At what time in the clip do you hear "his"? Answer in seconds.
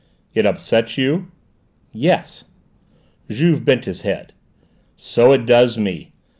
3.85-4.01